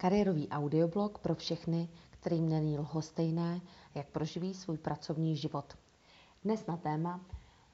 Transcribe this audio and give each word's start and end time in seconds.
Kariérový 0.00 0.48
audioblog 0.48 1.18
pro 1.18 1.34
všechny, 1.34 1.88
kterým 2.10 2.48
není 2.48 2.78
lhostejné, 2.78 3.60
jak 3.94 4.06
proživí 4.06 4.54
svůj 4.54 4.78
pracovní 4.78 5.36
život. 5.36 5.78
Dnes 6.44 6.66
na 6.66 6.76
téma 6.76 7.20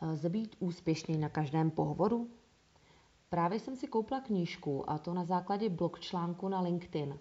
Lze 0.03 0.29
být 0.29 0.57
úspěšný 0.59 1.19
na 1.19 1.29
každém 1.29 1.71
pohovoru? 1.71 2.31
Právě 3.29 3.61
jsem 3.61 3.77
si 3.77 3.87
koupila 3.87 4.21
knížku 4.21 4.91
a 4.91 4.99
to 4.99 5.15
na 5.15 5.25
základě 5.25 5.69
blog 5.69 6.01
článku 6.01 6.49
na 6.49 6.61
LinkedIn. 6.61 7.19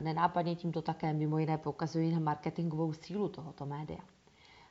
Nenápadně 0.00 0.56
tímto 0.56 0.82
také 0.82 1.12
mimo 1.12 1.38
jiné 1.38 1.58
poukazují 1.58 2.12
na 2.12 2.20
marketingovou 2.20 2.92
sílu 2.92 3.28
tohoto 3.28 3.66
média. 3.66 4.00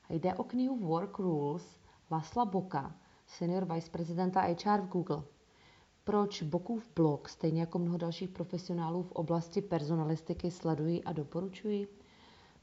Jde 0.09 0.33
o 0.33 0.43
knihu 0.43 0.87
Work 0.87 1.19
Rules 1.19 1.79
Lasla 2.11 2.45
Boka, 2.45 2.95
senior 3.27 3.73
vice 3.73 3.89
prezidenta 3.91 4.41
HR 4.41 4.81
v 4.81 4.87
Google. 4.87 5.23
Proč 6.05 6.43
Bokův 6.43 6.89
blog, 6.95 7.29
stejně 7.29 7.61
jako 7.61 7.79
mnoho 7.79 7.97
dalších 7.97 8.29
profesionálů 8.29 9.03
v 9.03 9.11
oblasti 9.11 9.61
personalistiky, 9.61 10.51
sledují 10.51 11.03
a 11.03 11.13
doporučují? 11.13 11.87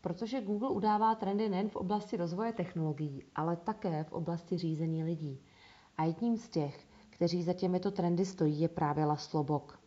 Protože 0.00 0.40
Google 0.40 0.68
udává 0.68 1.14
trendy 1.14 1.48
nejen 1.48 1.68
v 1.68 1.76
oblasti 1.76 2.16
rozvoje 2.16 2.52
technologií, 2.52 3.22
ale 3.34 3.56
také 3.56 4.04
v 4.04 4.12
oblasti 4.12 4.58
řízení 4.58 5.04
lidí. 5.04 5.40
A 5.96 6.04
jedním 6.04 6.36
z 6.36 6.48
těch, 6.48 6.86
kteří 7.10 7.42
za 7.42 7.52
těmito 7.52 7.90
trendy 7.90 8.24
stojí, 8.24 8.60
je 8.60 8.68
právě 8.68 9.04
Laszlo 9.04 9.44
Bok. 9.44 9.80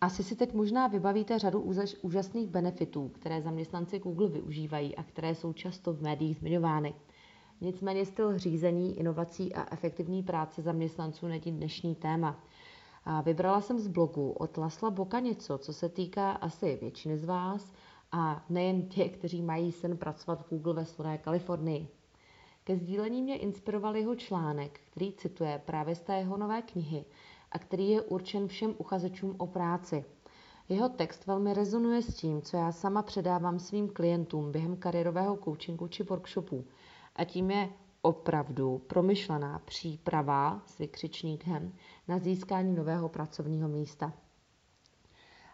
Asi 0.00 0.22
si 0.24 0.36
teď 0.36 0.54
možná 0.54 0.86
vybavíte 0.86 1.38
řadu 1.38 1.60
úžasných 2.02 2.48
benefitů, 2.48 3.08
které 3.08 3.42
zaměstnanci 3.42 3.98
Google 3.98 4.28
využívají 4.28 4.96
a 4.96 5.02
které 5.02 5.34
jsou 5.34 5.52
často 5.52 5.92
v 5.92 6.02
médiích 6.02 6.36
zmiňovány. 6.36 6.94
Nicméně 7.60 8.06
styl 8.06 8.38
řízení, 8.38 8.98
inovací 8.98 9.54
a 9.54 9.72
efektivní 9.72 10.22
práce 10.22 10.62
zaměstnanců 10.62 11.26
není 11.26 11.52
dnešní 11.52 11.94
téma. 11.94 12.40
A 13.04 13.20
vybrala 13.20 13.60
jsem 13.60 13.78
z 13.78 13.88
blogu 13.88 14.30
od 14.30 14.56
Lasla 14.56 14.90
Boka 14.90 15.20
něco, 15.20 15.58
co 15.58 15.72
se 15.72 15.88
týká 15.88 16.30
asi 16.30 16.78
většiny 16.80 17.18
z 17.18 17.24
vás 17.24 17.72
a 18.12 18.44
nejen 18.48 18.88
těch, 18.88 19.16
kteří 19.16 19.42
mají 19.42 19.72
sen 19.72 19.96
pracovat 19.96 20.42
v 20.46 20.50
Google 20.50 20.74
ve 20.74 20.84
slunné 20.84 21.18
Kalifornii. 21.18 21.88
Ke 22.64 22.76
sdílení 22.76 23.22
mě 23.22 23.36
inspiroval 23.36 23.96
jeho 23.96 24.14
článek, 24.14 24.80
který 24.90 25.12
cituje 25.12 25.62
právě 25.64 25.94
z 25.94 26.00
té 26.00 26.16
jeho 26.16 26.36
nové 26.36 26.62
knihy 26.62 27.04
a 27.52 27.58
který 27.58 27.88
je 27.88 28.02
určen 28.02 28.48
všem 28.48 28.74
uchazečům 28.78 29.34
o 29.38 29.46
práci. 29.46 30.04
Jeho 30.68 30.88
text 30.88 31.26
velmi 31.26 31.54
rezonuje 31.54 32.02
s 32.02 32.14
tím, 32.14 32.42
co 32.42 32.56
já 32.56 32.72
sama 32.72 33.02
předávám 33.02 33.58
svým 33.58 33.88
klientům 33.88 34.52
během 34.52 34.76
kariérového 34.76 35.36
coachingu 35.44 35.88
či 35.88 36.02
workshopů. 36.02 36.64
A 37.18 37.24
tím 37.24 37.50
je 37.50 37.68
opravdu 38.02 38.78
promyšlená 38.78 39.58
příprava 39.58 40.62
s 40.66 40.78
vykřičníkem 40.78 41.72
na 42.08 42.18
získání 42.18 42.74
nového 42.74 43.08
pracovního 43.08 43.68
místa. 43.68 44.12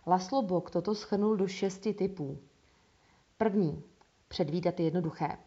Laslo 0.07 0.43
Bok 0.43 0.71
toto 0.71 0.95
schrnul 0.95 1.37
do 1.37 1.49
šesti 1.49 1.95
typů. 1.95 2.39
První. 3.39 3.83
Předvídat 4.29 4.81
je 4.81 4.87
jednoduché. 4.87 5.39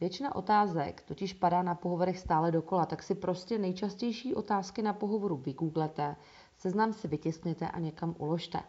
Většina 0.00 0.34
otázek 0.34 1.02
totiž 1.02 1.32
padá 1.32 1.62
na 1.62 1.74
pohovorech 1.74 2.18
stále 2.18 2.50
dokola, 2.50 2.86
tak 2.86 3.02
si 3.02 3.14
prostě 3.14 3.58
nejčastější 3.58 4.34
otázky 4.34 4.82
na 4.82 4.92
pohovoru 4.92 5.36
vygooglete, 5.36 6.16
seznam 6.56 6.92
si 6.92 7.08
vytiskněte 7.08 7.68
a 7.68 7.78
někam 7.78 8.14
uložte. 8.18 8.60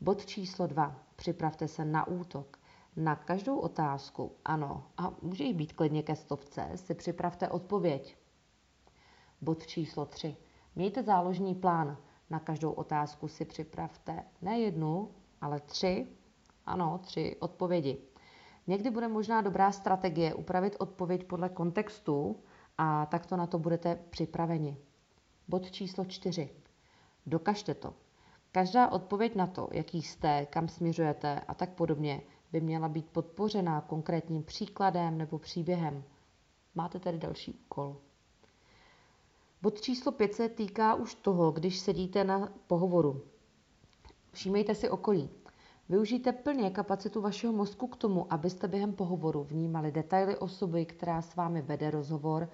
Bod 0.00 0.26
číslo 0.26 0.66
2. 0.66 0.96
Připravte 1.16 1.68
se 1.68 1.84
na 1.84 2.06
útok. 2.06 2.59
Na 2.96 3.16
každou 3.16 3.58
otázku, 3.58 4.32
ano, 4.44 4.86
a 4.96 5.12
může 5.22 5.44
jich 5.44 5.56
být 5.56 5.72
klidně 5.72 6.02
ke 6.02 6.16
stovce, 6.16 6.70
si 6.74 6.94
připravte 6.94 7.48
odpověď. 7.48 8.16
Bod 9.40 9.66
číslo 9.66 10.06
3. 10.06 10.36
Mějte 10.76 11.02
záložní 11.02 11.54
plán. 11.54 11.96
Na 12.30 12.38
každou 12.38 12.70
otázku 12.70 13.28
si 13.28 13.44
připravte 13.44 14.24
ne 14.42 14.60
jednu, 14.60 15.10
ale 15.40 15.60
tři, 15.60 16.08
ano, 16.66 16.98
tři 16.98 17.36
odpovědi. 17.40 17.98
Někdy 18.66 18.90
bude 18.90 19.08
možná 19.08 19.40
dobrá 19.40 19.72
strategie 19.72 20.34
upravit 20.34 20.76
odpověď 20.78 21.24
podle 21.24 21.48
kontextu 21.48 22.42
a 22.78 23.06
takto 23.06 23.36
na 23.36 23.46
to 23.46 23.58
budete 23.58 23.98
připraveni. 24.10 24.76
Bod 25.48 25.70
číslo 25.70 26.04
čtyři. 26.04 26.50
Dokažte 27.26 27.74
to. 27.74 27.94
Každá 28.52 28.88
odpověď 28.88 29.34
na 29.34 29.46
to, 29.46 29.68
jaký 29.72 30.02
jste, 30.02 30.46
kam 30.46 30.68
směřujete 30.68 31.40
a 31.48 31.54
tak 31.54 31.70
podobně, 31.70 32.22
by 32.52 32.60
měla 32.60 32.88
být 32.88 33.06
podpořená 33.06 33.80
konkrétním 33.80 34.42
příkladem 34.42 35.18
nebo 35.18 35.38
příběhem. 35.38 36.04
Máte 36.74 36.98
tedy 37.00 37.18
další 37.18 37.52
úkol. 37.52 37.96
Bod 39.62 39.80
číslo 39.80 40.12
5 40.12 40.34
se 40.34 40.48
týká 40.48 40.94
už 40.94 41.14
toho, 41.14 41.50
když 41.50 41.78
sedíte 41.78 42.24
na 42.24 42.52
pohovoru. 42.66 43.22
Všímejte 44.32 44.74
si 44.74 44.90
okolí. 44.90 45.30
Využijte 45.88 46.32
plně 46.32 46.70
kapacitu 46.70 47.20
vašeho 47.20 47.52
mozku 47.52 47.86
k 47.86 47.96
tomu, 47.96 48.32
abyste 48.32 48.68
během 48.68 48.92
pohovoru 48.92 49.44
vnímali 49.44 49.92
detaily 49.92 50.36
osoby, 50.38 50.84
která 50.84 51.22
s 51.22 51.36
vámi 51.36 51.62
vede 51.62 51.90
rozhovor, 51.90 52.48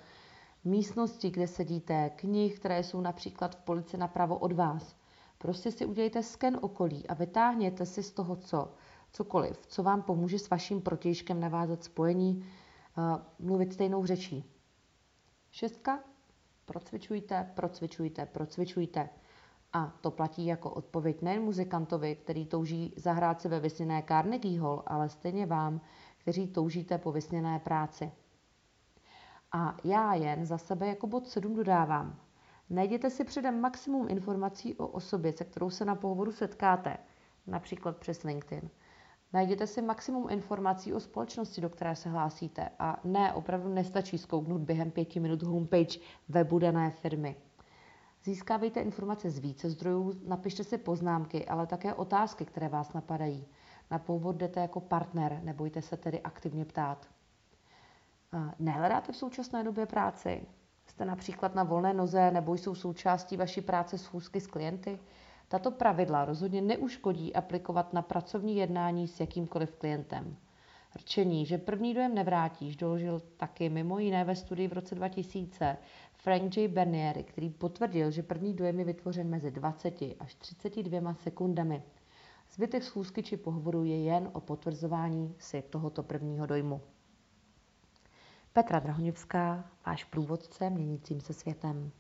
místnosti, 0.65 1.31
kde 1.31 1.47
sedíte, 1.47 2.11
knih, 2.17 2.59
které 2.59 2.83
jsou 2.83 3.01
například 3.01 3.55
v 3.55 3.61
polici 3.61 3.97
napravo 3.97 4.39
od 4.39 4.53
vás. 4.53 4.97
Prostě 5.39 5.73
si 5.73 5.87
udělejte 5.87 6.23
sken 6.23 6.59
okolí 6.61 7.07
a 7.09 7.15
vytáhněte 7.15 7.87
si 7.87 8.03
z 8.03 8.11
toho 8.11 8.37
co, 8.37 8.69
cokoliv, 9.13 9.67
co 9.67 9.83
vám 9.83 10.03
pomůže 10.03 10.39
s 10.39 10.51
vaším 10.51 10.81
protějškem 10.81 11.41
navázat 11.41 11.85
spojení, 11.85 12.47
uh, 12.99 13.47
mluvit 13.47 13.73
stejnou 13.73 14.07
řečí. 14.07 14.45
Šestka. 15.51 15.99
Procvičujte, 16.67 17.51
procvičujte, 17.55 18.27
procvičujte. 18.27 19.09
A 19.73 19.93
to 20.01 20.11
platí 20.11 20.47
jako 20.47 20.71
odpověď 20.71 21.23
nejen 21.23 21.43
muzikantovi, 21.43 22.17
který 22.17 22.47
touží 22.47 22.95
zahrát 22.97 23.41
si 23.41 23.49
ve 23.49 23.61
vysněné 23.61 24.03
Carnegie 24.09 24.61
Hall, 24.61 24.83
ale 24.87 25.09
stejně 25.09 25.47
vám, 25.47 25.81
kteří 26.19 26.49
toužíte 26.49 26.99
po 26.99 27.13
vysněné 27.13 27.59
práci. 27.59 28.13
A 29.53 29.77
já 29.85 30.15
jen 30.15 30.47
za 30.47 30.59
sebe 30.59 30.87
jako 30.87 31.07
bod 31.07 31.29
7 31.29 31.55
dodávám. 31.55 32.21
Najděte 32.71 33.11
si 33.11 33.25
předem 33.25 33.61
maximum 33.61 34.09
informací 34.09 34.75
o 34.75 34.87
osobě, 34.87 35.33
se 35.33 35.45
kterou 35.45 35.71
se 35.71 35.85
na 35.85 35.95
pohovoru 35.95 36.33
setkáte, 36.33 36.97
například 37.47 37.97
přes 37.97 38.23
LinkedIn. 38.23 38.71
Najděte 39.37 39.67
si 39.67 39.83
maximum 39.83 40.31
informací 40.31 40.93
o 40.95 41.01
společnosti, 41.01 41.61
do 41.61 41.69
které 41.69 41.97
se 41.97 42.09
hlásíte 42.09 42.69
a 42.79 43.01
ne, 43.05 43.33
opravdu 43.33 43.69
nestačí 43.69 44.19
zkouknout 44.19 44.61
během 44.61 44.91
pěti 44.91 45.21
minut 45.21 45.43
homepage 45.43 45.99
webu 46.29 46.59
dané 46.59 46.91
firmy. 46.91 47.37
Získávejte 48.25 48.81
informace 48.81 49.31
z 49.31 49.39
více 49.39 49.71
zdrojů, 49.71 50.13
napište 50.27 50.65
si 50.65 50.79
poznámky, 50.79 51.47
ale 51.47 51.67
také 51.67 51.95
otázky, 51.95 52.45
které 52.45 52.69
vás 52.69 52.93
napadají. 52.93 53.47
Na 53.91 53.99
původ 53.99 54.37
jdete 54.37 54.61
jako 54.61 54.81
partner, 54.81 55.41
nebojte 55.43 55.83
se 55.83 55.97
tedy 55.97 56.21
aktivně 56.21 56.65
ptát. 56.65 57.07
Nehledáte 58.59 59.13
v 59.13 59.17
současné 59.17 59.65
době 59.65 59.87
práci? 59.87 60.47
Jste 60.87 61.05
například 61.05 61.55
na 61.55 61.63
volné 61.63 61.95
noze 61.95 62.31
nebo 62.31 62.55
jsou 62.55 62.75
součástí 62.75 63.37
vaší 63.37 63.61
práce 63.61 63.99
schůzky 63.99 64.41
s 64.41 64.47
klienty? 64.47 64.99
Tato 65.49 65.71
pravidla 65.71 66.25
rozhodně 66.25 66.63
neuškodí 66.63 67.35
aplikovat 67.35 67.93
na 67.93 68.03
pracovní 68.03 68.57
jednání 68.57 69.09
s 69.09 69.21
jakýmkoliv 69.21 69.77
klientem. 69.77 70.37
Rčení, 70.97 71.47
že 71.47 71.59
první 71.59 71.95
dojem 71.95 72.15
nevrátíš, 72.15 72.77
doložil 72.77 73.21
taky 73.37 73.69
mimo 73.69 73.99
jiné 73.99 74.25
ve 74.25 74.37
studii 74.37 74.69
v 74.69 74.73
roce 74.73 74.95
2000 74.95 75.77
Frank 76.13 76.57
J. 76.57 76.69
Bernier, 76.69 77.23
který 77.23 77.51
potvrdil, 77.51 78.11
že 78.11 78.23
první 78.23 78.55
dojem 78.55 78.79
je 78.79 78.85
vytvořen 78.85 79.29
mezi 79.29 79.51
20 79.51 80.03
až 80.21 80.35
32 80.35 81.15
sekundami. 81.15 81.83
Zbytek 82.51 82.83
schůzky 82.83 83.23
či 83.23 83.37
pohovoru 83.37 83.85
je 83.85 84.03
jen 84.03 84.31
o 84.33 84.41
potvrzování 84.41 85.35
si 85.39 85.63
tohoto 85.63 86.03
prvního 86.03 86.47
dojmu. 86.47 86.81
Petra 88.53 88.79
Drahoněvská, 88.79 89.71
váš 89.87 90.05
průvodce 90.05 90.71
měnícím 90.71 91.21
se 91.21 91.33
světem. 91.33 91.93